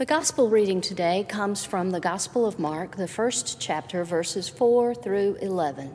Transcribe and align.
The 0.00 0.06
gospel 0.06 0.48
reading 0.48 0.80
today 0.80 1.26
comes 1.28 1.66
from 1.66 1.90
the 1.90 2.00
Gospel 2.00 2.46
of 2.46 2.58
Mark, 2.58 2.96
the 2.96 3.06
first 3.06 3.60
chapter, 3.60 4.02
verses 4.02 4.48
4 4.48 4.94
through 4.94 5.36
11. 5.42 5.92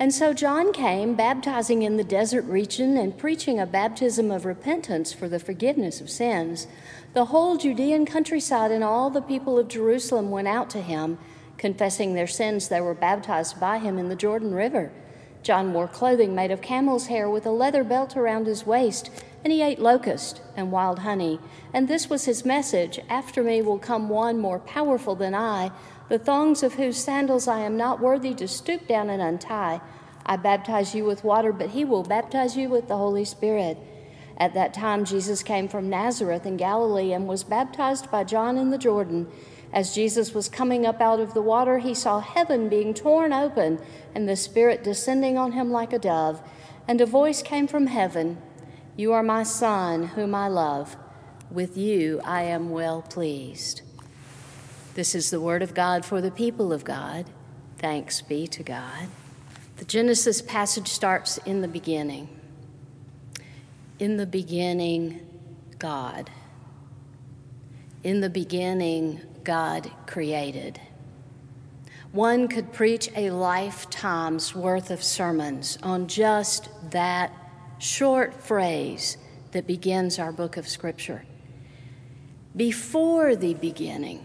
And 0.00 0.12
so 0.12 0.34
John 0.34 0.72
came, 0.72 1.14
baptizing 1.14 1.82
in 1.82 1.98
the 1.98 2.02
desert 2.02 2.44
region 2.46 2.96
and 2.96 3.16
preaching 3.16 3.60
a 3.60 3.64
baptism 3.64 4.32
of 4.32 4.44
repentance 4.44 5.12
for 5.12 5.28
the 5.28 5.38
forgiveness 5.38 6.00
of 6.00 6.10
sins. 6.10 6.66
The 7.12 7.26
whole 7.26 7.56
Judean 7.56 8.06
countryside 8.06 8.72
and 8.72 8.82
all 8.82 9.08
the 9.08 9.22
people 9.22 9.56
of 9.56 9.68
Jerusalem 9.68 10.32
went 10.32 10.48
out 10.48 10.68
to 10.70 10.82
him, 10.82 11.18
confessing 11.56 12.14
their 12.14 12.26
sins. 12.26 12.66
They 12.66 12.80
were 12.80 12.92
baptized 12.92 13.60
by 13.60 13.78
him 13.78 13.98
in 13.98 14.08
the 14.08 14.16
Jordan 14.16 14.52
River. 14.52 14.90
John 15.44 15.72
wore 15.74 15.86
clothing 15.86 16.34
made 16.34 16.50
of 16.50 16.60
camel's 16.60 17.06
hair 17.06 17.30
with 17.30 17.46
a 17.46 17.52
leather 17.52 17.84
belt 17.84 18.16
around 18.16 18.48
his 18.48 18.66
waist 18.66 19.10
and 19.44 19.52
he 19.52 19.62
ate 19.62 19.78
locust 19.78 20.40
and 20.56 20.72
wild 20.72 21.00
honey. 21.00 21.38
And 21.72 21.86
this 21.86 22.08
was 22.08 22.24
his 22.24 22.46
message 22.46 22.98
After 23.10 23.42
me 23.42 23.60
will 23.60 23.78
come 23.78 24.08
one 24.08 24.38
more 24.38 24.58
powerful 24.58 25.14
than 25.14 25.34
I, 25.34 25.70
the 26.08 26.18
thongs 26.18 26.62
of 26.62 26.74
whose 26.74 26.96
sandals 26.96 27.46
I 27.46 27.60
am 27.60 27.76
not 27.76 28.00
worthy 28.00 28.34
to 28.34 28.48
stoop 28.48 28.88
down 28.88 29.10
and 29.10 29.20
untie. 29.20 29.82
I 30.24 30.36
baptize 30.36 30.94
you 30.94 31.04
with 31.04 31.24
water, 31.24 31.52
but 31.52 31.70
he 31.70 31.84
will 31.84 32.02
baptize 32.02 32.56
you 32.56 32.70
with 32.70 32.88
the 32.88 32.96
Holy 32.96 33.26
Spirit. 33.26 33.76
At 34.38 34.54
that 34.54 34.72
time, 34.72 35.04
Jesus 35.04 35.42
came 35.42 35.68
from 35.68 35.90
Nazareth 35.90 36.46
in 36.46 36.56
Galilee 36.56 37.12
and 37.12 37.28
was 37.28 37.44
baptized 37.44 38.10
by 38.10 38.24
John 38.24 38.56
in 38.56 38.70
the 38.70 38.78
Jordan. 38.78 39.28
As 39.72 39.94
Jesus 39.94 40.32
was 40.32 40.48
coming 40.48 40.86
up 40.86 41.00
out 41.00 41.20
of 41.20 41.34
the 41.34 41.42
water, 41.42 41.78
he 41.78 41.94
saw 41.94 42.20
heaven 42.20 42.68
being 42.68 42.94
torn 42.94 43.32
open 43.32 43.78
and 44.14 44.28
the 44.28 44.36
Spirit 44.36 44.82
descending 44.82 45.36
on 45.36 45.52
him 45.52 45.70
like 45.70 45.92
a 45.92 45.98
dove. 45.98 46.40
And 46.88 47.00
a 47.00 47.06
voice 47.06 47.42
came 47.42 47.66
from 47.66 47.88
heaven 47.88 48.38
you 48.96 49.12
are 49.12 49.22
my 49.22 49.42
Son, 49.42 50.04
whom 50.04 50.34
I 50.34 50.48
love. 50.48 50.96
With 51.50 51.76
you 51.76 52.20
I 52.24 52.42
am 52.42 52.70
well 52.70 53.02
pleased. 53.02 53.82
This 54.94 55.14
is 55.14 55.30
the 55.30 55.40
word 55.40 55.62
of 55.62 55.74
God 55.74 56.04
for 56.04 56.20
the 56.20 56.30
people 56.30 56.72
of 56.72 56.84
God. 56.84 57.26
Thanks 57.78 58.20
be 58.20 58.46
to 58.48 58.62
God. 58.62 59.08
The 59.76 59.84
Genesis 59.84 60.40
passage 60.40 60.88
starts 60.88 61.38
in 61.38 61.60
the 61.60 61.68
beginning. 61.68 62.28
In 63.98 64.16
the 64.16 64.26
beginning, 64.26 65.26
God. 65.78 66.30
In 68.04 68.20
the 68.20 68.30
beginning, 68.30 69.20
God 69.42 69.90
created. 70.06 70.80
One 72.12 72.46
could 72.46 72.72
preach 72.72 73.10
a 73.16 73.30
lifetime's 73.30 74.54
worth 74.54 74.92
of 74.92 75.02
sermons 75.02 75.78
on 75.82 76.06
just 76.06 76.68
that 76.92 77.32
short 77.84 78.32
phrase 78.32 79.18
that 79.52 79.66
begins 79.66 80.18
our 80.18 80.32
book 80.32 80.56
of 80.56 80.66
Scripture. 80.66 81.22
Before 82.56 83.36
the 83.36 83.52
beginning, 83.52 84.24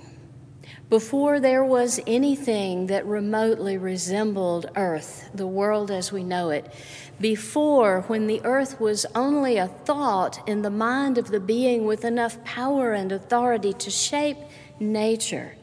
before 0.89 1.41
there 1.41 1.66
was 1.66 1.99
anything 2.07 2.88
that 2.88 3.05
remotely 3.05 3.77
resembled 3.77 4.69
earth, 4.77 5.29
the 5.33 5.45
world 5.45 5.91
as 5.91 6.09
we 6.09 6.23
know 6.23 6.51
it, 6.51 6.73
before 7.19 8.01
when 8.07 8.27
the 8.27 8.41
earth 8.45 8.79
was 8.79 9.05
only 9.13 9.57
a 9.57 9.67
thought 9.67 10.47
in 10.47 10.61
the 10.61 10.69
mind 10.69 11.17
of 11.17 11.27
the 11.27 11.39
being 11.39 11.85
with 11.85 12.05
enough 12.05 12.41
power 12.45 12.94
and 12.94 13.11
authority 13.11 13.73
to 13.73 13.91
shape 13.91 14.38
nature, 14.79 15.55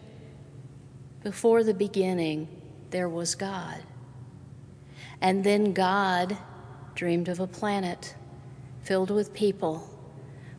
before 1.24 1.64
the 1.64 1.74
beginning, 1.74 2.46
there 2.90 3.08
was 3.08 3.34
God. 3.34 3.82
And 5.20 5.42
then 5.42 5.72
God 5.72 6.36
dreamed 6.96 7.28
of 7.28 7.38
a 7.38 7.46
planet 7.46 8.14
filled 8.82 9.10
with 9.10 9.32
people 9.32 9.88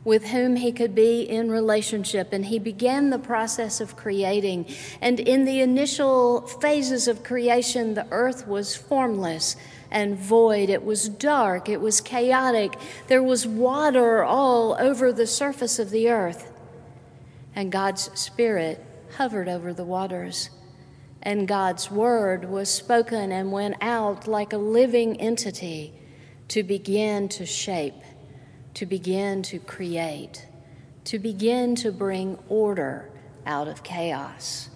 with 0.08 0.28
whom 0.28 0.56
he 0.56 0.72
could 0.72 0.96
be 0.96 1.24
in 1.24 1.52
relationship. 1.52 2.32
And 2.32 2.46
he 2.46 2.60
began 2.60 3.10
the 3.10 3.20
process 3.20 3.82
of 3.82 3.98
creating. 3.98 4.66
And 5.02 5.20
in 5.20 5.44
the 5.44 5.60
initial 5.60 6.48
phases 6.48 7.10
of 7.10 7.26
creation, 7.26 7.94
the 7.94 8.08
earth 8.10 8.48
was 8.48 8.74
formless 8.74 9.58
and 9.92 10.18
void. 10.18 10.70
It 10.70 10.86
was 10.86 11.10
dark. 11.10 11.68
It 11.68 11.82
was 11.82 12.00
chaotic. 12.00 12.78
There 13.08 13.22
was 13.22 13.46
water 13.46 14.24
all 14.24 14.78
over 14.80 15.12
the 15.12 15.28
surface 15.28 15.78
of 15.78 15.90
the 15.90 16.10
earth. 16.10 16.54
And 17.54 17.70
God's 17.70 18.10
Spirit 18.18 18.82
hovered 19.18 19.50
over 19.50 19.74
the 19.74 19.84
waters. 19.84 20.52
And 21.22 21.50
God's 21.50 21.92
word 21.92 22.50
was 22.50 22.70
spoken 22.70 23.34
and 23.34 23.52
went 23.52 23.76
out 23.82 24.26
like 24.26 24.54
a 24.54 24.58
living 24.58 25.20
entity 25.20 25.94
to 26.50 26.64
begin 26.64 27.30
to 27.30 27.46
shape, 27.46 28.02
to 28.74 28.86
begin 28.86 29.42
to 29.44 29.60
create, 29.60 30.48
to 31.06 31.20
begin 31.20 31.76
to 31.76 31.92
bring 31.92 32.38
order 32.48 33.10
out 33.46 33.68
of 33.68 33.84
chaos. 33.84 34.70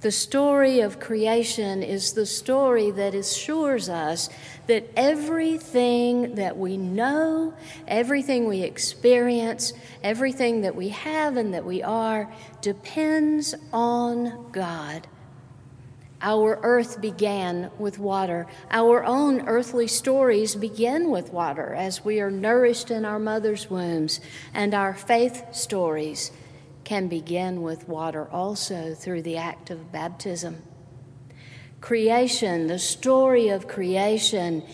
The 0.00 0.12
story 0.12 0.80
of 0.80 1.00
creation 1.00 1.82
is 1.82 2.12
the 2.12 2.26
story 2.26 2.90
that 2.90 3.14
assures 3.14 3.88
us 3.88 4.28
that 4.66 4.90
everything 4.96 6.34
that 6.34 6.58
we 6.58 6.76
know, 6.76 7.54
everything 7.88 8.46
we 8.46 8.60
experience, 8.60 9.72
everything 10.02 10.60
that 10.60 10.76
we 10.76 10.90
have 10.90 11.38
and 11.38 11.54
that 11.54 11.64
we 11.64 11.82
are 11.82 12.30
depends 12.60 13.54
on 13.72 14.50
God 14.52 15.06
our 16.24 16.58
earth 16.62 17.02
began 17.02 17.70
with 17.78 17.98
water. 17.98 18.46
Our 18.70 19.04
own 19.04 19.46
earthly 19.46 19.86
stories 19.86 20.56
begin 20.56 21.10
with 21.10 21.32
water 21.32 21.74
as 21.74 22.02
we 22.02 22.18
are 22.20 22.30
nourished 22.30 22.90
in 22.90 23.04
our 23.04 23.18
mother's 23.18 23.68
wombs, 23.68 24.20
and 24.54 24.72
our 24.72 24.94
faith 24.94 25.54
stories 25.54 26.32
can 26.82 27.08
begin 27.08 27.60
with 27.60 27.86
water 27.86 28.26
also 28.30 28.94
through 28.94 29.20
the 29.22 29.36
act 29.36 29.68
of 29.68 29.92
baptism. 29.92 30.62
Creation, 31.82 32.68
the 32.68 32.78
story 32.78 33.50
of 33.50 33.68
creation, 33.68 34.64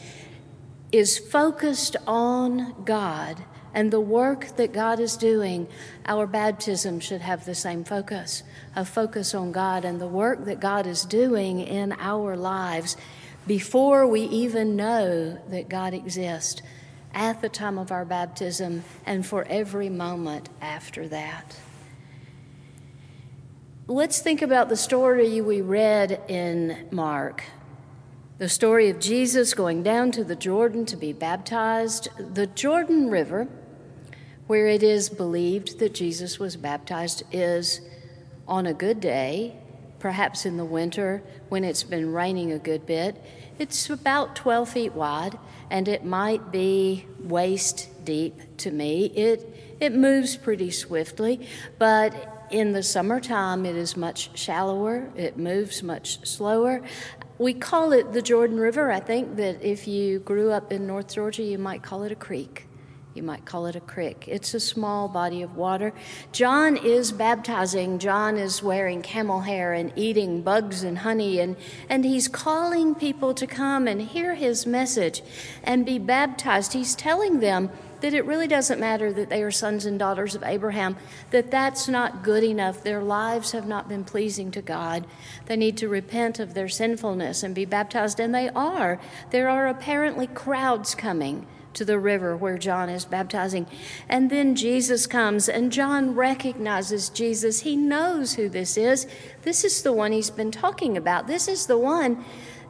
is 0.92 1.18
focused 1.18 1.96
on 2.06 2.84
God 2.84 3.44
and 3.74 3.90
the 3.90 4.00
work 4.00 4.56
that 4.56 4.72
God 4.72 5.00
is 5.00 5.16
doing, 5.16 5.68
our 6.06 6.26
baptism 6.26 7.00
should 7.00 7.20
have 7.20 7.44
the 7.44 7.54
same 7.54 7.84
focus 7.84 8.42
a 8.76 8.84
focus 8.84 9.34
on 9.34 9.50
God 9.52 9.84
and 9.84 10.00
the 10.00 10.06
work 10.06 10.44
that 10.44 10.60
God 10.60 10.86
is 10.86 11.04
doing 11.04 11.60
in 11.60 11.92
our 11.98 12.36
lives 12.36 12.96
before 13.46 14.06
we 14.06 14.22
even 14.22 14.76
know 14.76 15.38
that 15.48 15.68
God 15.68 15.92
exists 15.92 16.62
at 17.12 17.40
the 17.40 17.48
time 17.48 17.78
of 17.78 17.90
our 17.90 18.04
baptism 18.04 18.84
and 19.04 19.26
for 19.26 19.44
every 19.48 19.88
moment 19.88 20.48
after 20.60 21.08
that. 21.08 21.56
Let's 23.88 24.20
think 24.20 24.40
about 24.40 24.68
the 24.68 24.76
story 24.76 25.40
we 25.40 25.62
read 25.62 26.20
in 26.28 26.86
Mark. 26.92 27.42
The 28.38 28.48
story 28.48 28.88
of 28.88 29.00
Jesus 29.00 29.52
going 29.52 29.82
down 29.82 30.12
to 30.12 30.22
the 30.22 30.36
Jordan 30.36 30.86
to 30.86 30.96
be 30.96 31.12
baptized. 31.12 32.08
The 32.34 32.46
Jordan 32.46 33.10
River 33.10 33.48
where 34.50 34.66
it 34.66 34.82
is 34.82 35.08
believed 35.08 35.78
that 35.78 35.94
Jesus 35.94 36.40
was 36.40 36.56
baptized 36.56 37.22
is 37.30 37.80
on 38.48 38.66
a 38.66 38.74
good 38.74 38.98
day, 38.98 39.56
perhaps 40.00 40.44
in 40.44 40.56
the 40.56 40.64
winter 40.64 41.22
when 41.50 41.62
it's 41.62 41.84
been 41.84 42.12
raining 42.12 42.50
a 42.50 42.58
good 42.58 42.84
bit. 42.84 43.16
It's 43.60 43.88
about 43.88 44.34
12 44.34 44.68
feet 44.68 44.92
wide 44.92 45.38
and 45.70 45.86
it 45.86 46.04
might 46.04 46.50
be 46.50 47.06
waist 47.20 47.90
deep 48.04 48.34
to 48.56 48.72
me. 48.72 49.06
It, 49.14 49.78
it 49.78 49.94
moves 49.94 50.36
pretty 50.36 50.72
swiftly, 50.72 51.46
but 51.78 52.48
in 52.50 52.72
the 52.72 52.82
summertime 52.82 53.64
it 53.64 53.76
is 53.76 53.96
much 53.96 54.36
shallower, 54.36 55.12
it 55.14 55.38
moves 55.38 55.80
much 55.84 56.26
slower. 56.26 56.82
We 57.38 57.54
call 57.54 57.92
it 57.92 58.12
the 58.12 58.20
Jordan 58.20 58.58
River. 58.58 58.90
I 58.90 58.98
think 58.98 59.36
that 59.36 59.62
if 59.62 59.86
you 59.86 60.18
grew 60.18 60.50
up 60.50 60.72
in 60.72 60.88
North 60.88 61.14
Georgia, 61.14 61.44
you 61.44 61.56
might 61.56 61.84
call 61.84 62.02
it 62.02 62.10
a 62.10 62.16
creek. 62.16 62.66
You 63.12 63.24
might 63.24 63.44
call 63.44 63.66
it 63.66 63.74
a 63.74 63.80
creek. 63.80 64.26
It's 64.28 64.54
a 64.54 64.60
small 64.60 65.08
body 65.08 65.42
of 65.42 65.56
water. 65.56 65.92
John 66.30 66.76
is 66.76 67.10
baptizing. 67.10 67.98
John 67.98 68.36
is 68.36 68.62
wearing 68.62 69.02
camel 69.02 69.40
hair 69.40 69.72
and 69.72 69.92
eating 69.96 70.42
bugs 70.42 70.84
and 70.84 70.98
honey, 70.98 71.40
and, 71.40 71.56
and 71.88 72.04
he's 72.04 72.28
calling 72.28 72.94
people 72.94 73.34
to 73.34 73.48
come 73.48 73.88
and 73.88 74.00
hear 74.00 74.34
his 74.34 74.64
message 74.64 75.22
and 75.64 75.84
be 75.84 75.98
baptized. 75.98 76.72
He's 76.72 76.94
telling 76.94 77.40
them 77.40 77.70
that 78.00 78.14
it 78.14 78.24
really 78.24 78.46
doesn't 78.46 78.78
matter 78.78 79.12
that 79.12 79.28
they 79.28 79.42
are 79.42 79.50
sons 79.50 79.86
and 79.86 79.98
daughters 79.98 80.36
of 80.36 80.44
Abraham, 80.44 80.96
that 81.32 81.50
that's 81.50 81.88
not 81.88 82.22
good 82.22 82.44
enough. 82.44 82.84
Their 82.84 83.02
lives 83.02 83.50
have 83.50 83.66
not 83.66 83.88
been 83.88 84.04
pleasing 84.04 84.52
to 84.52 84.62
God. 84.62 85.04
They 85.46 85.56
need 85.56 85.76
to 85.78 85.88
repent 85.88 86.38
of 86.38 86.54
their 86.54 86.68
sinfulness 86.68 87.42
and 87.42 87.56
be 87.56 87.64
baptized, 87.64 88.20
and 88.20 88.32
they 88.32 88.50
are. 88.50 89.00
There 89.30 89.48
are 89.48 89.66
apparently 89.66 90.28
crowds 90.28 90.94
coming 90.94 91.46
to 91.74 91.84
the 91.84 91.98
river 91.98 92.36
where 92.36 92.58
John 92.58 92.88
is 92.88 93.04
baptizing. 93.04 93.66
And 94.08 94.30
then 94.30 94.54
Jesus 94.54 95.06
comes, 95.06 95.48
and 95.48 95.72
John 95.72 96.14
recognizes 96.14 97.08
Jesus. 97.08 97.60
He 97.60 97.76
knows 97.76 98.34
who 98.34 98.48
this 98.48 98.76
is. 98.76 99.06
This 99.42 99.64
is 99.64 99.82
the 99.82 99.92
one 99.92 100.12
he's 100.12 100.30
been 100.30 100.50
talking 100.50 100.96
about. 100.96 101.26
This 101.26 101.48
is 101.48 101.66
the 101.66 101.78
one 101.78 102.24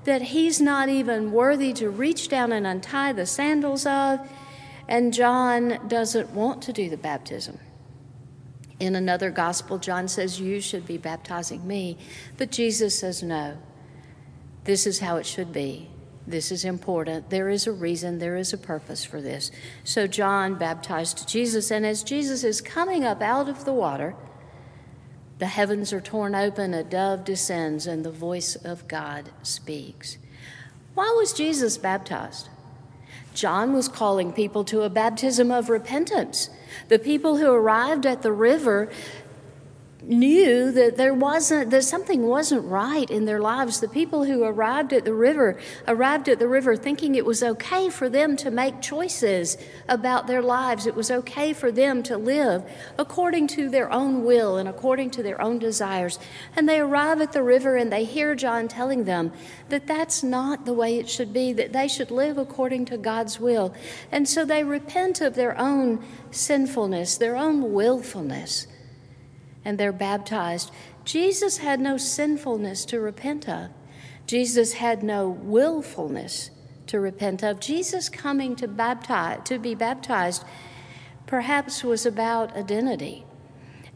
that 0.05 0.23
he's 0.23 0.61
not 0.61 0.89
even 0.89 1.33
worthy 1.33 1.73
to 1.75 1.91
reach 1.91 2.29
down 2.29 2.53
and 2.53 2.67
untie 2.67 3.13
the 3.13 3.27
sandals 3.27 3.87
of. 3.87 4.21
And 4.89 5.13
John 5.13 5.79
doesn't 5.89 6.31
want 6.31 6.63
to 6.63 6.73
do 6.73 6.91
the 6.91 6.97
baptism. 6.97 7.59
In 8.81 8.97
another 8.97 9.31
gospel, 9.31 9.79
John 9.79 10.09
says, 10.09 10.41
You 10.41 10.61
should 10.61 10.87
be 10.87 10.97
baptizing 10.97 11.67
me. 11.67 11.99
But 12.39 12.51
Jesus 12.51 12.99
says, 12.99 13.23
No. 13.23 13.59
This 14.65 14.87
is 14.87 14.99
how 14.99 15.17
it 15.17 15.27
should 15.27 15.53
be. 15.53 15.91
This 16.27 16.53
is 16.53 16.65
important. 16.65 17.31
There 17.31 17.49
is 17.49 17.67
a 17.67 17.73
reason, 17.73 18.19
there 18.19 18.37
is 18.37 18.53
a 18.53 18.59
purpose 18.59 19.05
for 19.05 19.21
this. 19.21 19.51
So 19.85 20.07
John 20.07 20.55
baptized 20.55 21.29
Jesus, 21.29 21.71
and 21.71 21.85
as 21.85 22.03
Jesus 22.03 22.45
is 22.45 22.61
coming 22.61 23.05
up 23.05 23.23
out 23.23 23.49
of 23.49 23.65
the 23.65 23.73
water, 23.73 24.15
the 25.39 25.47
heavens 25.47 25.93
are 25.93 26.03
torn 26.03 26.35
open, 26.35 26.75
a 26.75 26.85
dove 26.85 27.25
descends, 27.25 27.87
and 27.87 28.05
the 28.05 28.11
voice 28.11 28.57
of 28.57 28.87
God 28.87 29.31
speaks. 29.43 30.19
Why 30.95 31.15
was 31.17 31.33
Jesus 31.33 31.79
baptized? 31.79 32.51
John 33.33 33.73
was 33.73 33.89
calling 33.89 34.33
people 34.33 34.65
to 34.65 34.83
a 34.83 34.91
baptism 34.91 35.51
of 35.51 35.71
repentance. 35.71 36.51
The 36.89 36.99
people 36.99 37.39
who 37.39 37.51
arrived 37.51 38.05
at 38.05 38.23
the 38.23 38.33
river 38.33 38.91
knew 40.11 40.73
that 40.73 40.97
there 40.97 41.15
wasn't 41.15 41.71
that 41.71 41.85
something 41.85 42.27
wasn't 42.27 42.65
right 42.65 43.11
in 43.11 43.25
their 43.25 43.41
lives. 43.41 43.81
The 43.81 43.89
people 43.89 44.25
who 44.25 44.43
arrived 44.43 44.93
at 44.93 45.05
the 45.05 45.15
river 45.15 45.59
arrived 45.87 46.29
at 46.29 46.39
the 46.39 46.49
river 46.49 46.77
thinking 46.77 47.15
it 47.15 47.25
was 47.25 47.43
okay 47.43 47.89
for 47.89 48.09
them 48.09 48.37
to 48.39 48.51
make 48.51 48.83
choices 48.83 49.57
about 49.89 50.27
their 50.27 50.43
lives. 50.43 50.87
It 50.87 50.95
was 50.95 51.11
okay 51.11 51.53
for 51.53 51.71
them 51.71 52.03
to 52.05 52.17
live 52.17 52.65
according 52.99 53.47
to 53.49 53.69
their 53.69 53.91
own 53.93 54.25
will 54.25 54.57
and 54.57 54.69
according 54.69 55.11
to 55.13 55.23
their 55.23 55.41
own 55.41 55.59
desires. 55.59 56.19
And 56.57 56.69
they 56.69 56.81
arrive 56.81 57.21
at 57.21 57.33
the 57.33 57.43
river 57.43 57.77
and 57.77 57.93
they 57.93 58.05
hear 58.05 58.35
John 58.35 58.69
telling 58.69 59.05
them 59.05 59.33
that 59.69 59.87
that's 59.87 60.23
not 60.23 60.67
the 60.67 60.73
way 60.75 60.99
it 60.99 61.09
should 61.09 61.33
be 61.33 61.53
that 61.53 61.73
they 61.73 61.89
should 61.89 62.11
live 62.11 62.37
according 62.37 62.87
to 62.87 62.99
God's 62.99 63.39
will. 63.39 63.73
And 64.11 64.29
so 64.29 64.45
they 64.45 64.65
repent 64.65 65.21
of 65.21 65.35
their 65.35 65.59
own 65.59 66.05
sinfulness 66.31 67.17
their 67.19 67.37
own 67.37 67.73
willfulness 67.73 68.67
and 69.65 69.79
they're 69.79 69.93
baptized. 69.93 70.71
Jesus 71.05 71.59
had 71.59 71.81
no 71.81 71.97
sinfulness 71.97 72.85
to 72.87 73.01
repent 73.01 73.49
of. 73.49 73.71
Jesus 74.27 74.75
had 74.75 75.03
no 75.03 75.29
willfulness 75.29 76.51
to 76.87 77.01
repent 77.01 77.43
of. 77.43 77.61
Jesus 77.61 78.09
coming 78.09 78.57
to 78.57 78.69
baptize 78.69 79.41
to 79.45 79.59
be 79.59 79.75
baptized 79.75 80.45
perhaps 81.27 81.85
was 81.85 82.07
about 82.07 82.57
identity 82.57 83.25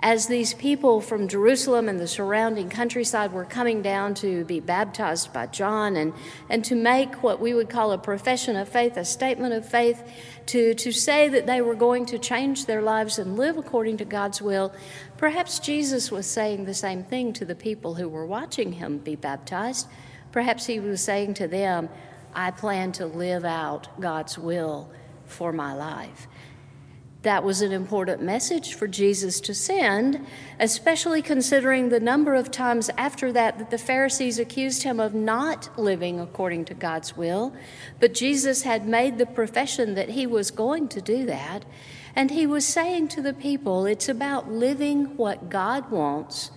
as 0.04 0.26
these 0.26 0.52
people 0.52 1.00
from 1.00 1.28
Jerusalem 1.28 1.88
and 1.88 1.98
the 1.98 2.06
surrounding 2.06 2.68
countryside 2.68 3.32
were 3.32 3.46
coming 3.46 3.80
down 3.80 4.12
to 4.12 4.44
be 4.44 4.60
baptized 4.60 5.32
by 5.32 5.46
John 5.46 5.96
and, 5.96 6.12
and 6.50 6.62
to 6.66 6.74
make 6.74 7.22
what 7.22 7.40
we 7.40 7.54
would 7.54 7.70
call 7.70 7.90
a 7.90 7.96
profession 7.96 8.54
of 8.54 8.68
faith, 8.68 8.98
a 8.98 9.04
statement 9.06 9.54
of 9.54 9.66
faith, 9.66 10.02
to, 10.44 10.74
to 10.74 10.92
say 10.92 11.30
that 11.30 11.46
they 11.46 11.62
were 11.62 11.74
going 11.74 12.04
to 12.04 12.18
change 12.18 12.66
their 12.66 12.82
lives 12.82 13.18
and 13.18 13.38
live 13.38 13.56
according 13.56 13.96
to 13.96 14.04
God's 14.04 14.42
will, 14.42 14.74
perhaps 15.24 15.58
Jesus 15.58 16.10
was 16.10 16.26
saying 16.26 16.66
the 16.66 16.74
same 16.74 17.02
thing 17.02 17.32
to 17.32 17.46
the 17.46 17.54
people 17.54 17.94
who 17.94 18.06
were 18.06 18.26
watching 18.26 18.74
him 18.74 18.98
be 18.98 19.16
baptized. 19.16 19.88
Perhaps 20.32 20.66
he 20.66 20.78
was 20.78 21.00
saying 21.00 21.32
to 21.32 21.48
them, 21.48 21.88
I 22.34 22.50
plan 22.50 22.92
to 22.92 23.06
live 23.06 23.42
out 23.42 23.88
God's 23.98 24.36
will 24.36 24.90
for 25.24 25.50
my 25.50 25.72
life. 25.72 26.26
That 27.22 27.42
was 27.42 27.62
an 27.62 27.72
important 27.72 28.20
message 28.20 28.74
for 28.74 28.86
Jesus 28.86 29.40
to 29.40 29.54
send, 29.54 30.26
especially 30.60 31.22
considering 31.22 31.88
the 31.88 32.00
number 32.00 32.34
of 32.34 32.50
times 32.50 32.90
after 32.98 33.32
that 33.32 33.56
that 33.56 33.70
the 33.70 33.78
Pharisees 33.78 34.38
accused 34.38 34.82
him 34.82 35.00
of 35.00 35.14
not 35.14 35.70
living 35.78 36.20
according 36.20 36.66
to 36.66 36.74
God's 36.74 37.16
will. 37.16 37.54
But 37.98 38.12
Jesus 38.12 38.64
had 38.64 38.86
made 38.86 39.16
the 39.16 39.24
profession 39.24 39.94
that 39.94 40.10
he 40.10 40.26
was 40.26 40.50
going 40.50 40.88
to 40.88 41.00
do 41.00 41.24
that. 41.24 41.64
And 42.16 42.30
he 42.30 42.46
was 42.46 42.66
saying 42.66 43.08
to 43.08 43.22
the 43.22 43.32
people, 43.32 43.86
it's 43.86 44.08
about 44.08 44.50
living 44.50 45.16
what 45.16 45.50
God 45.50 45.90
wants 45.90 46.50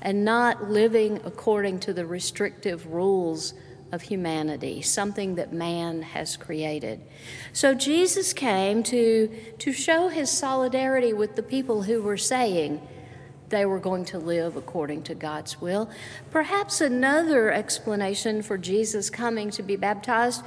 and 0.00 0.24
not 0.24 0.70
living 0.70 1.20
according 1.24 1.80
to 1.80 1.92
the 1.92 2.06
restrictive 2.06 2.86
rules 2.86 3.54
of 3.92 4.02
humanity, 4.02 4.82
something 4.82 5.36
that 5.36 5.52
man 5.52 6.02
has 6.02 6.36
created. 6.36 7.00
So 7.52 7.74
Jesus 7.74 8.32
came 8.32 8.82
to, 8.84 9.28
to 9.58 9.72
show 9.72 10.08
his 10.08 10.30
solidarity 10.30 11.12
with 11.12 11.36
the 11.36 11.42
people 11.42 11.82
who 11.82 12.02
were 12.02 12.16
saying 12.16 12.80
they 13.48 13.64
were 13.64 13.78
going 13.78 14.04
to 14.06 14.18
live 14.18 14.56
according 14.56 15.02
to 15.04 15.14
God's 15.14 15.60
will. 15.60 15.88
Perhaps 16.30 16.80
another 16.80 17.52
explanation 17.52 18.42
for 18.42 18.58
Jesus 18.58 19.08
coming 19.08 19.50
to 19.50 19.62
be 19.62 19.76
baptized 19.76 20.42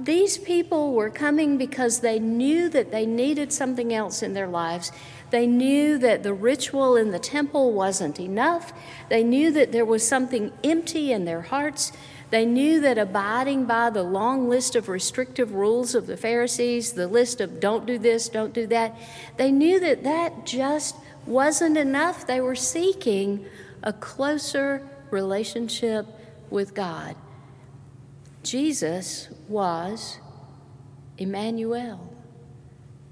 these 0.00 0.38
people 0.38 0.92
were 0.92 1.10
coming 1.10 1.58
because 1.58 2.00
they 2.00 2.18
knew 2.18 2.68
that 2.70 2.90
they 2.90 3.06
needed 3.06 3.52
something 3.52 3.92
else 3.92 4.22
in 4.22 4.32
their 4.32 4.46
lives. 4.46 4.92
They 5.30 5.46
knew 5.46 5.98
that 5.98 6.22
the 6.22 6.34
ritual 6.34 6.96
in 6.96 7.10
the 7.10 7.18
temple 7.18 7.72
wasn't 7.72 8.18
enough. 8.18 8.72
They 9.08 9.22
knew 9.22 9.50
that 9.52 9.72
there 9.72 9.84
was 9.84 10.06
something 10.06 10.52
empty 10.64 11.12
in 11.12 11.24
their 11.24 11.42
hearts. 11.42 11.92
They 12.30 12.46
knew 12.46 12.80
that 12.80 12.98
abiding 12.98 13.66
by 13.66 13.90
the 13.90 14.02
long 14.02 14.48
list 14.48 14.76
of 14.76 14.88
restrictive 14.88 15.52
rules 15.52 15.94
of 15.94 16.06
the 16.06 16.16
Pharisees, 16.16 16.92
the 16.92 17.08
list 17.08 17.40
of 17.40 17.60
don't 17.60 17.86
do 17.86 17.98
this, 17.98 18.28
don't 18.28 18.54
do 18.54 18.66
that, 18.68 18.96
they 19.36 19.50
knew 19.50 19.80
that 19.80 20.04
that 20.04 20.46
just 20.46 20.96
wasn't 21.26 21.76
enough. 21.76 22.26
They 22.26 22.40
were 22.40 22.54
seeking 22.54 23.44
a 23.82 23.92
closer 23.92 24.88
relationship 25.10 26.06
with 26.50 26.74
God. 26.74 27.16
Jesus 28.42 29.28
was 29.48 30.18
Emmanuel, 31.18 32.14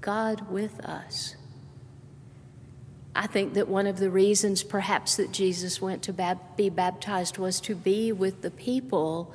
God 0.01 0.49
with 0.49 0.79
us. 0.79 1.35
I 3.15 3.27
think 3.27 3.53
that 3.53 3.67
one 3.67 3.85
of 3.85 3.99
the 3.99 4.09
reasons, 4.09 4.63
perhaps, 4.63 5.17
that 5.17 5.31
Jesus 5.31 5.81
went 5.81 6.03
to 6.03 6.13
bab- 6.13 6.55
be 6.55 6.69
baptized 6.69 7.37
was 7.37 7.59
to 7.61 7.75
be 7.75 8.11
with 8.11 8.41
the 8.41 8.51
people 8.51 9.33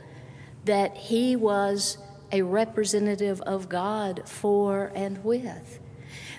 that 0.64 0.96
he 0.96 1.36
was 1.36 1.98
a 2.32 2.42
representative 2.42 3.40
of 3.42 3.68
God 3.68 4.22
for 4.26 4.90
and 4.94 5.22
with. 5.22 5.80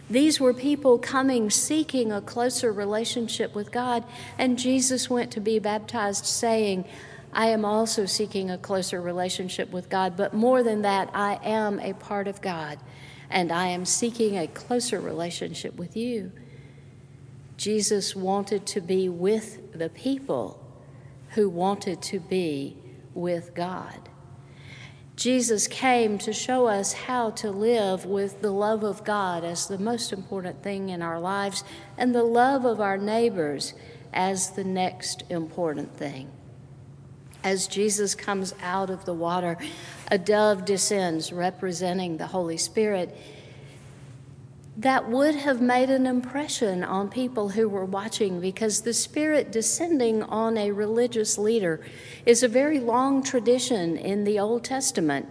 These 0.09 0.39
were 0.39 0.53
people 0.53 0.97
coming 0.97 1.49
seeking 1.49 2.11
a 2.11 2.21
closer 2.21 2.71
relationship 2.71 3.55
with 3.55 3.71
God, 3.71 4.03
and 4.37 4.59
Jesus 4.59 5.09
went 5.09 5.31
to 5.31 5.39
be 5.39 5.59
baptized 5.59 6.25
saying, 6.25 6.85
I 7.35 7.47
am 7.47 7.65
also 7.65 8.05
seeking 8.05 8.49
a 8.49 8.57
closer 8.57 9.01
relationship 9.01 9.69
with 9.71 9.89
God, 9.89 10.15
but 10.15 10.33
more 10.33 10.63
than 10.63 10.83
that, 10.83 11.09
I 11.13 11.37
am 11.43 11.81
a 11.81 11.93
part 11.93 12.29
of 12.29 12.41
God, 12.41 12.79
and 13.29 13.51
I 13.51 13.67
am 13.67 13.83
seeking 13.83 14.37
a 14.37 14.47
closer 14.47 15.01
relationship 15.01 15.75
with 15.75 15.97
you. 15.97 16.31
Jesus 17.57 18.15
wanted 18.15 18.65
to 18.67 18.79
be 18.79 19.09
with 19.09 19.77
the 19.77 19.89
people 19.89 20.65
who 21.31 21.49
wanted 21.49 22.01
to 22.03 22.21
be 22.21 22.77
with 23.13 23.53
God. 23.53 24.07
Jesus 25.17 25.67
came 25.67 26.17
to 26.19 26.31
show 26.31 26.67
us 26.67 26.93
how 26.93 27.31
to 27.31 27.51
live 27.51 28.05
with 28.05 28.41
the 28.41 28.51
love 28.51 28.83
of 28.83 29.03
God 29.03 29.43
as 29.43 29.67
the 29.67 29.77
most 29.77 30.13
important 30.13 30.63
thing 30.63 30.87
in 30.87 31.01
our 31.01 31.19
lives 31.19 31.65
and 31.97 32.15
the 32.15 32.23
love 32.23 32.63
of 32.63 32.79
our 32.79 32.97
neighbors 32.97 33.73
as 34.13 34.51
the 34.51 34.63
next 34.63 35.23
important 35.29 35.97
thing. 35.97 36.31
As 37.45 37.67
Jesus 37.67 38.15
comes 38.15 38.55
out 38.63 38.89
of 38.89 39.05
the 39.05 39.13
water, 39.13 39.55
a 40.09 40.17
dove 40.17 40.65
descends 40.65 41.31
representing 41.31 42.17
the 42.17 42.25
Holy 42.25 42.57
Spirit 42.57 43.15
that 44.77 45.07
would 45.07 45.35
have 45.35 45.61
made 45.61 45.91
an 45.91 46.07
impression 46.07 46.83
on 46.83 47.07
people 47.07 47.49
who 47.49 47.69
were 47.69 47.85
watching 47.85 48.41
because 48.41 48.81
the 48.81 48.95
Spirit 48.95 49.51
descending 49.51 50.23
on 50.23 50.57
a 50.57 50.71
religious 50.71 51.37
leader 51.37 51.85
is 52.25 52.41
a 52.41 52.47
very 52.47 52.79
long 52.79 53.21
tradition 53.21 53.95
in 53.95 54.23
the 54.23 54.39
Old 54.39 54.63
Testament. 54.63 55.29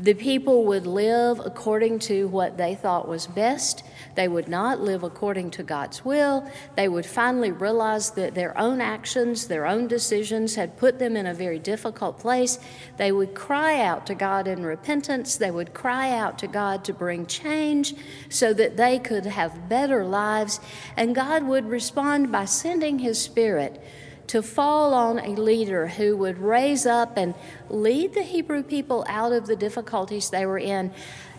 The 0.00 0.14
people 0.14 0.64
would 0.64 0.86
live 0.86 1.38
according 1.44 1.98
to 2.00 2.26
what 2.28 2.56
they 2.56 2.74
thought 2.74 3.06
was 3.06 3.26
best. 3.26 3.84
They 4.14 4.26
would 4.26 4.48
not 4.48 4.80
live 4.80 5.02
according 5.02 5.50
to 5.52 5.62
God's 5.62 6.02
will. 6.02 6.50
They 6.76 6.88
would 6.88 7.04
finally 7.04 7.52
realize 7.52 8.10
that 8.12 8.34
their 8.34 8.56
own 8.58 8.80
actions, 8.80 9.46
their 9.46 9.66
own 9.66 9.88
decisions 9.88 10.54
had 10.54 10.78
put 10.78 10.98
them 10.98 11.14
in 11.14 11.26
a 11.26 11.34
very 11.34 11.58
difficult 11.58 12.18
place. 12.18 12.58
They 12.96 13.12
would 13.12 13.34
cry 13.34 13.80
out 13.82 14.06
to 14.06 14.14
God 14.14 14.48
in 14.48 14.64
repentance. 14.64 15.36
They 15.36 15.50
would 15.50 15.74
cry 15.74 16.10
out 16.10 16.38
to 16.38 16.46
God 16.46 16.84
to 16.84 16.94
bring 16.94 17.26
change 17.26 17.94
so 18.30 18.54
that 18.54 18.78
they 18.78 18.98
could 18.98 19.26
have 19.26 19.68
better 19.68 20.04
lives. 20.04 20.58
And 20.96 21.14
God 21.14 21.42
would 21.44 21.66
respond 21.66 22.32
by 22.32 22.46
sending 22.46 22.98
His 22.98 23.20
Spirit 23.20 23.82
to 24.28 24.42
fall 24.42 24.94
on 24.94 25.18
a 25.18 25.30
leader 25.30 25.88
who 25.88 26.16
would 26.16 26.38
raise 26.38 26.86
up 26.86 27.16
and 27.16 27.34
lead 27.68 28.14
the 28.14 28.22
Hebrew 28.22 28.62
people 28.62 29.04
out 29.08 29.32
of 29.32 29.46
the 29.46 29.56
difficulties 29.56 30.30
they 30.30 30.46
were 30.46 30.58
in 30.58 30.92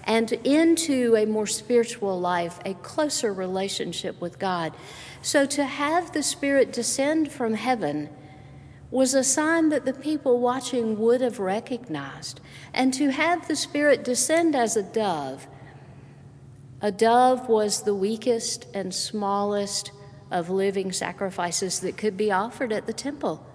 and 0.05 0.31
into 0.43 1.15
a 1.15 1.25
more 1.25 1.47
spiritual 1.47 2.19
life, 2.19 2.59
a 2.65 2.73
closer 2.75 3.33
relationship 3.33 4.19
with 4.19 4.37
God. 4.37 4.73
So 5.21 5.45
to 5.45 5.65
have 5.65 6.11
the 6.11 6.23
Spirit 6.23 6.73
descend 6.73 7.31
from 7.31 7.53
heaven 7.53 8.09
was 8.91 9.13
a 9.13 9.23
sign 9.23 9.69
that 9.69 9.85
the 9.85 9.93
people 9.93 10.39
watching 10.39 10.99
would 10.99 11.21
have 11.21 11.39
recognized. 11.39 12.41
And 12.73 12.93
to 12.93 13.11
have 13.11 13.47
the 13.47 13.55
Spirit 13.55 14.03
descend 14.03 14.55
as 14.55 14.75
a 14.75 14.83
dove, 14.83 15.47
a 16.81 16.91
dove 16.91 17.47
was 17.47 17.83
the 17.83 17.95
weakest 17.95 18.67
and 18.73 18.93
smallest 18.93 19.91
of 20.33 20.49
living 20.49 20.91
sacrifices 20.91 21.79
that 21.79 21.95
could 21.95 22.17
be 22.17 22.31
offered 22.31 22.73
at 22.73 22.87
the 22.87 22.93
temple. 22.93 23.45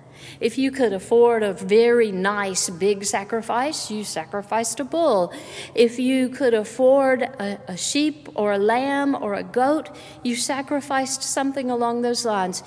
If 0.41 0.59
you 0.59 0.71
could 0.71 0.93
afford 0.93 1.43
a 1.43 1.53
very 1.53 2.11
nice 2.11 2.71
big 2.71 3.05
sacrifice, 3.05 3.91
you 3.91 4.05
sacrificed 4.05 4.81
a 4.81 4.85
bull. 4.85 5.33
If 5.75 5.99
you 5.99 6.29
could 6.29 6.55
afford 6.55 7.23
a, 7.23 7.61
a, 7.69 7.77
sheep 7.77 8.29
or 8.35 8.53
a 8.53 8.59
lamb 8.59 9.15
or 9.15 9.35
a 9.35 9.45
goat, 9.45 9.95
you 10.25 10.37
sacrificed 10.37 11.23
something 11.23 11.71
along 11.71 12.03
those 12.03 12.25
lines. 12.25 12.63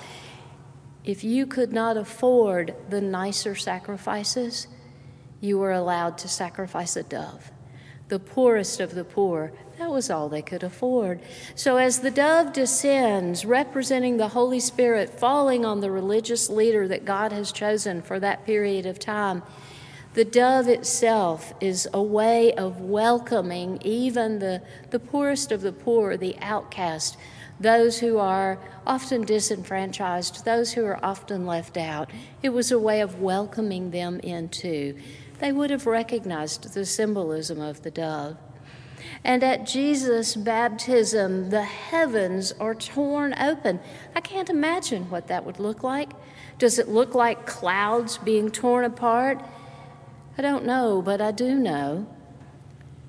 If 1.04 1.24
you 1.24 1.46
could 1.46 1.72
not 1.72 1.96
afford 1.96 2.74
the 2.88 3.00
nicer 3.00 3.54
sacrifices, 3.54 4.68
you 5.40 5.58
were 5.58 5.72
allowed 5.72 6.18
to 6.18 6.28
sacrifice 6.28 6.96
a 6.96 7.02
dove, 7.02 7.50
the 8.12 8.18
poorest 8.18 8.78
of 8.78 8.94
the 8.94 9.04
poor. 9.04 9.50
That 9.78 9.88
was 9.88 10.10
all 10.10 10.28
they 10.28 10.42
could 10.42 10.62
afford. 10.62 11.22
So, 11.54 11.78
as 11.78 12.00
the 12.00 12.10
dove 12.10 12.52
descends, 12.52 13.46
representing 13.46 14.18
the 14.18 14.28
Holy 14.28 14.60
Spirit 14.60 15.08
falling 15.08 15.64
on 15.64 15.80
the 15.80 15.90
religious 15.90 16.50
leader 16.50 16.86
that 16.88 17.06
God 17.06 17.32
has 17.32 17.52
chosen 17.52 18.02
for 18.02 18.20
that 18.20 18.44
period 18.44 18.84
of 18.84 18.98
time, 18.98 19.42
the 20.12 20.26
dove 20.26 20.68
itself 20.68 21.54
is 21.58 21.88
a 21.94 22.02
way 22.02 22.52
of 22.52 22.82
welcoming 22.82 23.78
even 23.82 24.40
the, 24.40 24.60
the 24.90 25.00
poorest 25.00 25.50
of 25.50 25.62
the 25.62 25.72
poor, 25.72 26.18
the 26.18 26.36
outcast, 26.42 27.16
those 27.58 28.00
who 28.00 28.18
are 28.18 28.58
often 28.86 29.22
disenfranchised, 29.22 30.44
those 30.44 30.74
who 30.74 30.84
are 30.84 31.02
often 31.02 31.46
left 31.46 31.78
out. 31.78 32.10
It 32.42 32.50
was 32.50 32.70
a 32.70 32.78
way 32.78 33.00
of 33.00 33.22
welcoming 33.22 33.90
them 33.90 34.20
into. 34.20 34.98
They 35.42 35.50
would 35.50 35.70
have 35.70 35.86
recognized 35.86 36.72
the 36.72 36.86
symbolism 36.86 37.60
of 37.60 37.82
the 37.82 37.90
dove. 37.90 38.36
And 39.24 39.42
at 39.42 39.66
Jesus' 39.66 40.36
baptism, 40.36 41.50
the 41.50 41.64
heavens 41.64 42.52
are 42.60 42.76
torn 42.76 43.34
open. 43.34 43.80
I 44.14 44.20
can't 44.20 44.48
imagine 44.48 45.10
what 45.10 45.26
that 45.26 45.44
would 45.44 45.58
look 45.58 45.82
like. 45.82 46.10
Does 46.60 46.78
it 46.78 46.88
look 46.88 47.16
like 47.16 47.44
clouds 47.44 48.18
being 48.18 48.52
torn 48.52 48.84
apart? 48.84 49.42
I 50.38 50.42
don't 50.42 50.64
know, 50.64 51.02
but 51.02 51.20
I 51.20 51.32
do 51.32 51.56
know 51.56 52.06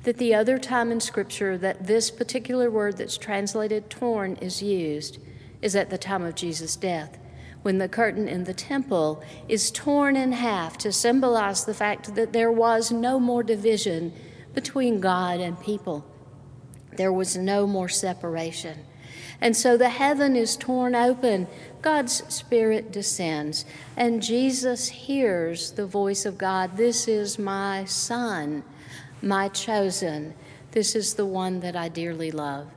that 0.02 0.18
the 0.18 0.34
other 0.34 0.58
time 0.58 0.92
in 0.92 1.02
Scripture 1.02 1.56
that 1.60 1.86
this 1.86 2.10
particular 2.10 2.72
word 2.72 2.98
that's 2.98 3.16
translated 3.16 3.92
torn 3.92 4.38
is 4.38 4.60
used 4.60 5.20
is 5.62 5.76
at 5.76 5.92
the 5.92 6.00
time 6.00 6.24
of 6.24 6.34
Jesus' 6.34 6.76
death, 6.76 7.20
when 7.64 7.80
the 7.80 7.90
curtain 7.90 8.28
in 8.28 8.44
the 8.44 8.54
temple 8.54 9.24
is 9.50 9.72
torn 9.72 10.16
in 10.16 10.34
half 10.34 10.78
to 10.78 10.92
symbolize 10.92 11.66
the 11.66 11.74
fact 11.74 12.14
that 12.16 12.34
there 12.34 12.52
was 12.52 12.92
no 12.92 13.20
more 13.20 13.42
division 13.42 14.14
between 14.54 15.00
God 15.00 15.40
and 15.40 15.60
people. 15.60 16.06
There 16.96 17.12
was 17.12 17.36
no 17.36 17.66
more 17.66 17.90
separation. 17.90 18.86
And 19.42 19.58
so 19.58 19.78
the 19.78 19.90
heaven 19.90 20.36
is 20.36 20.56
torn 20.56 20.96
open. 20.96 21.48
God's 21.82 22.24
Spirit 22.34 22.92
descends, 22.92 23.66
and 23.98 24.22
Jesus 24.22 24.88
hears 24.90 25.72
the 25.72 25.86
voice 25.86 26.26
of 26.26 26.38
God 26.38 26.78
This 26.78 27.08
is 27.08 27.40
my 27.40 27.84
Son, 27.86 28.64
my 29.22 29.50
chosen. 29.50 30.34
This 30.72 30.96
is 30.96 31.16
the 31.16 31.26
one 31.26 31.60
that 31.60 31.76
I 31.76 31.90
dearly 31.90 32.32
love. 32.32 32.68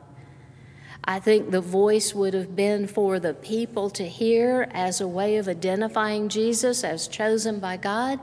I 1.08 1.20
think 1.20 1.50
the 1.50 1.60
voice 1.60 2.14
would 2.14 2.34
have 2.34 2.56
been 2.56 2.88
for 2.88 3.20
the 3.20 3.34
people 3.34 3.90
to 3.90 4.06
hear 4.06 4.68
as 4.72 5.00
a 5.00 5.06
way 5.06 5.36
of 5.36 5.46
identifying 5.46 6.28
Jesus 6.28 6.82
as 6.82 7.06
chosen 7.06 7.60
by 7.60 7.76
God. 7.76 8.18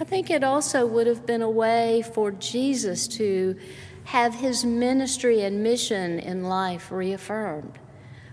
I 0.00 0.04
think 0.04 0.28
it 0.28 0.42
also 0.42 0.84
would 0.84 1.06
have 1.06 1.26
been 1.26 1.42
a 1.42 1.50
way 1.50 2.02
for 2.12 2.32
Jesus 2.32 3.06
to 3.08 3.56
have 4.04 4.34
his 4.34 4.64
ministry 4.64 5.42
and 5.42 5.62
mission 5.62 6.18
in 6.18 6.42
life 6.42 6.90
reaffirmed 6.90 7.78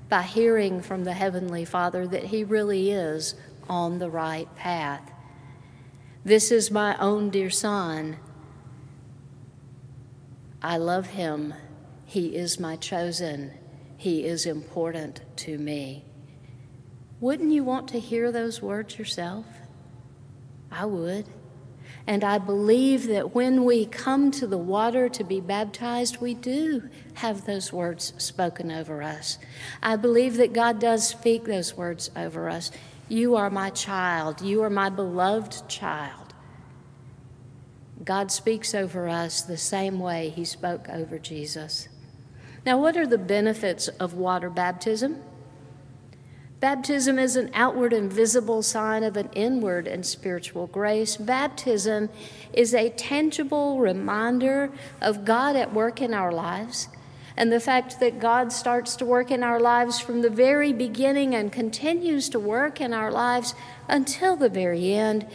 by 0.10 0.24
hearing 0.24 0.82
from 0.82 1.04
the 1.04 1.14
Heavenly 1.14 1.64
Father 1.64 2.08
that 2.08 2.24
he 2.24 2.44
really 2.44 2.90
is 2.90 3.36
on 3.70 4.00
the 4.00 4.10
right 4.10 4.54
path. 4.56 5.12
This 6.26 6.52
is 6.52 6.72
my 6.72 6.98
own 6.98 7.30
dear 7.30 7.52
Son. 7.52 8.18
I 10.60 10.78
love 10.78 11.08
him. 11.08 11.54
He 12.06 12.36
is 12.36 12.60
my 12.60 12.76
chosen. 12.76 13.59
He 14.00 14.24
is 14.24 14.46
important 14.46 15.20
to 15.40 15.58
me. 15.58 16.06
Wouldn't 17.20 17.52
you 17.52 17.66
want 17.66 17.90
to 17.90 18.00
hear 18.00 18.32
those 18.32 18.62
words 18.62 18.98
yourself? 18.98 19.46
I 20.72 20.86
would. 20.86 21.26
And 22.08 22.24
I 22.24 22.38
believe 22.38 23.08
that 23.08 23.36
when 23.36 23.66
we 23.66 23.86
come 23.86 24.32
to 24.32 24.48
the 24.48 24.58
water 24.58 25.10
to 25.10 25.24
be 25.26 25.42
baptized, 25.42 26.22
we 26.22 26.34
do 26.34 26.90
have 27.16 27.46
those 27.46 27.74
words 27.74 28.14
spoken 28.18 28.72
over 28.72 29.04
us. 29.04 29.38
I 29.84 29.98
believe 29.98 30.38
that 30.38 30.54
God 30.54 30.80
does 30.80 31.06
speak 31.06 31.44
those 31.44 31.76
words 31.76 32.10
over 32.16 32.48
us. 32.50 32.72
You 33.10 33.36
are 33.36 33.50
my 33.50 33.70
child. 33.70 34.40
You 34.40 34.64
are 34.64 34.70
my 34.70 34.88
beloved 34.90 35.68
child. 35.68 36.34
God 38.06 38.32
speaks 38.32 38.74
over 38.74 39.10
us 39.10 39.42
the 39.42 39.58
same 39.58 40.00
way 40.00 40.30
he 40.30 40.46
spoke 40.46 40.88
over 40.88 41.20
Jesus. 41.20 41.90
Now, 42.66 42.78
what 42.78 42.98
are 42.98 43.08
the 43.08 43.18
benefits 43.18 43.88
of 43.88 44.14
water 44.14 44.50
baptism? 44.50 45.22
Baptism 46.60 47.18
is 47.18 47.38
an 47.38 47.52
outward 47.54 47.94
and 47.94 48.12
visible 48.12 48.62
sign 48.62 49.04
of 49.04 49.16
an 49.16 49.30
inward 49.34 49.88
and 49.88 50.06
spiritual 50.06 50.68
grace. 50.68 51.16
Baptism 51.16 52.10
is 52.52 52.74
a 52.74 52.90
tangible 52.90 53.80
reminder 53.80 54.70
of 55.02 55.24
God 55.24 55.56
at 55.56 55.74
work 55.74 56.02
in 56.02 56.14
our 56.14 56.34
lives 56.34 56.90
and 57.38 57.54
the 57.54 57.62
fact 57.62 58.02
that 58.02 58.20
God 58.20 58.52
starts 58.52 58.98
to 58.98 59.06
work 59.06 59.32
in 59.32 59.44
our 59.44 59.62
lives 59.62 60.02
from 60.02 60.22
the 60.22 60.30
very 60.30 60.74
beginning 60.74 61.34
and 61.34 61.54
continues 61.54 62.28
to 62.30 62.40
work 62.40 62.82
in 62.82 62.94
our 62.94 63.10
lives 63.10 63.56
until 63.88 64.36
the 64.36 64.50
very 64.50 64.94
end. 64.94 65.26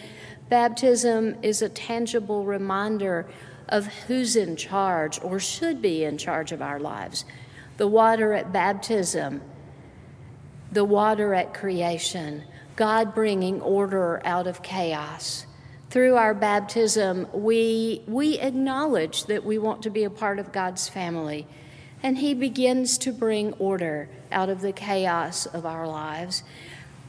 Baptism 0.50 1.36
is 1.40 1.62
a 1.62 1.70
tangible 1.70 2.44
reminder 2.44 3.26
of 3.68 3.86
who's 3.86 4.36
in 4.36 4.56
charge 4.56 5.20
or 5.22 5.38
should 5.38 5.80
be 5.80 6.04
in 6.04 6.18
charge 6.18 6.52
of 6.52 6.62
our 6.62 6.78
lives. 6.78 7.24
The 7.76 7.88
water 7.88 8.32
at 8.32 8.52
baptism 8.52 9.40
the 10.74 10.84
water 10.84 11.34
at 11.34 11.54
creation, 11.54 12.42
God 12.74 13.14
bringing 13.14 13.60
order 13.60 14.20
out 14.24 14.48
of 14.48 14.62
chaos. 14.62 15.46
Through 15.88 16.16
our 16.16 16.34
baptism, 16.34 17.28
we, 17.32 18.02
we 18.08 18.40
acknowledge 18.40 19.24
that 19.26 19.44
we 19.44 19.56
want 19.56 19.82
to 19.82 19.90
be 19.90 20.02
a 20.02 20.10
part 20.10 20.40
of 20.40 20.50
God's 20.52 20.88
family, 20.88 21.46
and 22.02 22.18
He 22.18 22.34
begins 22.34 22.98
to 22.98 23.12
bring 23.12 23.52
order 23.54 24.08
out 24.32 24.48
of 24.48 24.60
the 24.60 24.72
chaos 24.72 25.46
of 25.46 25.64
our 25.64 25.86
lives. 25.86 26.42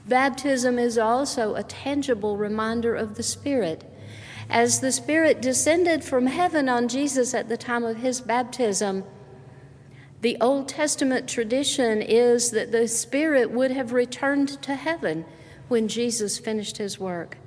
Baptism 0.08 0.78
is 0.78 1.00
also 1.00 1.56
a 1.56 1.64
tangible 1.64 2.38
reminder 2.38 2.94
of 2.94 3.16
the 3.16 3.24
Spirit. 3.24 3.84
As 4.50 4.80
the 4.80 4.92
Spirit 4.92 5.42
descended 5.42 6.04
from 6.04 6.28
heaven 6.28 6.70
on 6.70 6.88
Jesus 6.88 7.34
at 7.34 7.50
the 7.50 7.58
time 7.58 7.84
of 7.84 7.98
his 7.98 8.22
baptism, 8.22 9.04
the 10.22 10.38
Old 10.40 10.68
Testament 10.68 11.28
tradition 11.28 12.02
is 12.02 12.52
that 12.52 12.72
the 12.72 12.88
Spirit 12.88 13.52
would 13.52 13.72
have 13.72 13.92
returned 13.92 14.62
to 14.64 14.76
heaven 14.76 15.26
when 15.68 15.88
Jesus 15.88 16.38
finished 16.38 16.78
his 16.78 17.00
work. 17.00 17.38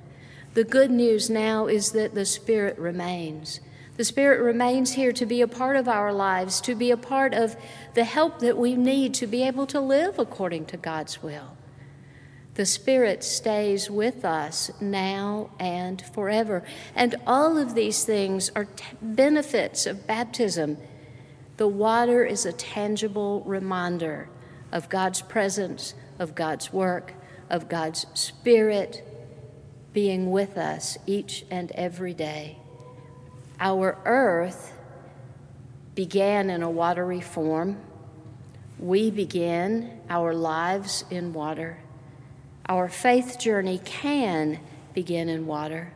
The 0.53 0.63
good 0.63 0.91
news 0.91 1.29
now 1.29 1.67
is 1.67 1.91
that 1.91 2.15
the 2.15 2.25
Spirit 2.25 2.77
remains. 2.77 3.59
The 3.97 4.05
Spirit 4.05 4.41
remains 4.41 4.93
here 4.93 5.11
to 5.11 5.25
be 5.25 5.41
a 5.41 5.47
part 5.47 5.75
of 5.75 5.87
our 5.87 6.13
lives, 6.13 6.61
to 6.61 6.75
be 6.75 6.91
a 6.91 6.97
part 6.97 7.33
of 7.33 7.55
the 7.95 8.05
help 8.05 8.39
that 8.39 8.57
we 8.57 8.75
need 8.75 9.13
to 9.15 9.27
be 9.27 9.43
able 9.43 9.67
to 9.67 9.79
live 9.79 10.17
according 10.17 10.65
to 10.67 10.77
God's 10.77 11.21
will. 11.21 11.57
The 12.59 12.65
Spirit 12.65 13.23
stays 13.23 13.89
with 13.89 14.25
us 14.25 14.69
now 14.81 15.49
and 15.61 16.01
forever. 16.13 16.61
And 16.93 17.15
all 17.25 17.57
of 17.57 17.73
these 17.73 18.03
things 18.03 18.51
are 18.53 18.65
t- 18.65 18.83
benefits 19.01 19.85
of 19.85 20.05
baptism 20.05 20.77
the 21.55 21.69
water 21.69 22.25
is 22.25 22.45
a 22.45 22.51
tangible 22.51 23.43
reminder 23.45 24.27
of 24.73 24.89
God's 24.89 25.21
presence, 25.21 25.93
of 26.19 26.35
God's 26.35 26.73
work, 26.73 27.13
of 27.49 27.69
God's 27.69 28.05
Spirit 28.13 29.07
being 29.93 30.29
with 30.29 30.57
us 30.57 30.97
each 31.07 31.45
and 31.49 31.71
every 31.71 32.13
day. 32.13 32.57
Our 33.61 33.97
earth 34.03 34.73
began 35.95 36.49
in 36.49 36.61
a 36.61 36.69
watery 36.69 37.21
form. 37.21 37.77
We 38.77 39.11
begin 39.11 40.01
our 40.09 40.33
lives 40.33 41.05
in 41.09 41.31
water. 41.31 41.79
Our 42.69 42.87
faith 42.87 43.39
journey 43.39 43.81
can 43.83 44.59
begin 44.93 45.27
in 45.27 45.47
water. 45.47 45.91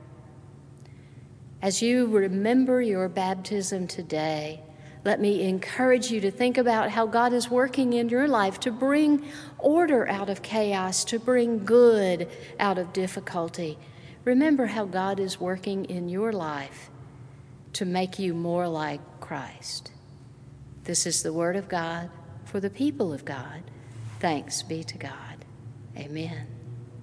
As 1.62 1.84
you 1.84 2.08
remember 2.08 2.82
your 2.82 3.08
baptism 3.08 3.86
today, 3.88 4.60
let 5.06 5.22
me 5.22 5.44
encourage 5.44 6.10
you 6.10 6.20
to 6.22 6.32
think 6.32 6.58
about 6.58 6.90
how 6.90 7.06
God 7.06 7.32
is 7.32 7.48
working 7.48 7.94
in 7.94 8.10
your 8.10 8.28
life 8.28 8.60
to 8.62 8.72
bring 8.72 9.24
order 9.60 10.08
out 10.10 10.32
of 10.32 10.42
chaos, 10.42 11.06
to 11.06 11.20
bring 11.20 11.64
good 11.64 12.28
out 12.60 12.80
of 12.80 12.92
difficulty. 12.92 13.78
Remember 14.26 14.66
how 14.66 14.86
God 14.86 15.20
is 15.20 15.40
working 15.40 15.86
in 15.86 16.10
your 16.10 16.34
life 16.34 16.90
to 17.74 17.86
make 17.86 18.18
you 18.18 18.34
more 18.34 18.68
like 18.68 19.02
Christ. 19.20 19.92
This 20.86 21.06
is 21.06 21.22
the 21.22 21.34
Word 21.34 21.56
of 21.56 21.70
God 21.70 22.10
for 22.46 22.60
the 22.60 22.70
people 22.70 23.14
of 23.14 23.26
God. 23.26 23.62
Thanks 24.20 24.64
be 24.64 24.84
to 24.86 24.98
God. 24.98 25.46
Amen. 25.98 26.63